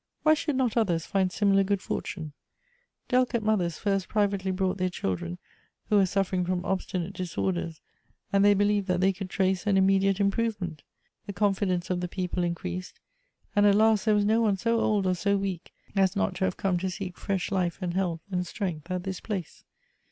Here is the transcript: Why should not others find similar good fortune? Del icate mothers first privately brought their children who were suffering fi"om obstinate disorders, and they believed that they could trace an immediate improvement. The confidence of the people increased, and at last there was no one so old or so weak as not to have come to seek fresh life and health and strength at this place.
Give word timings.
Why 0.23 0.33
should 0.33 0.55
not 0.55 0.75
others 0.77 1.05
find 1.05 1.31
similar 1.31 1.61
good 1.63 1.79
fortune? 1.79 2.33
Del 3.07 3.23
icate 3.27 3.43
mothers 3.43 3.77
first 3.77 4.07
privately 4.07 4.49
brought 4.49 4.79
their 4.79 4.89
children 4.89 5.37
who 5.89 5.97
were 5.97 6.07
suffering 6.07 6.43
fi"om 6.43 6.65
obstinate 6.65 7.13
disorders, 7.13 7.81
and 8.33 8.43
they 8.43 8.55
believed 8.55 8.87
that 8.87 8.99
they 8.99 9.13
could 9.13 9.29
trace 9.29 9.67
an 9.67 9.77
immediate 9.77 10.19
improvement. 10.19 10.81
The 11.27 11.33
confidence 11.33 11.91
of 11.91 11.99
the 12.01 12.07
people 12.07 12.43
increased, 12.43 12.99
and 13.55 13.67
at 13.67 13.75
last 13.75 14.05
there 14.05 14.15
was 14.15 14.25
no 14.25 14.41
one 14.41 14.57
so 14.57 14.79
old 14.79 15.05
or 15.05 15.13
so 15.13 15.37
weak 15.37 15.71
as 15.95 16.15
not 16.15 16.33
to 16.37 16.45
have 16.45 16.57
come 16.57 16.79
to 16.79 16.89
seek 16.89 17.15
fresh 17.15 17.51
life 17.51 17.77
and 17.79 17.93
health 17.93 18.21
and 18.31 18.47
strength 18.47 18.89
at 18.89 19.03
this 19.03 19.19
place. 19.19 19.63